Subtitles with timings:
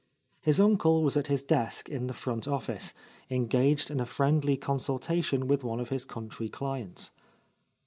[0.41, 2.95] His uncle was at his desk in the front office,
[3.29, 7.11] engaged in a friendly consultation with one of his country clients.